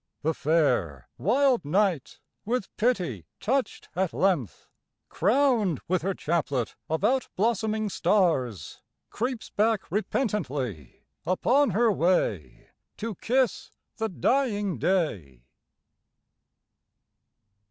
[0.23, 4.67] The fair, wild Night, with pity touched at length,
[5.09, 8.81] Crowned with her chaplet of out blossoming stars.
[9.11, 15.43] Creeps back repentantly upon her way To kiss the dying Day.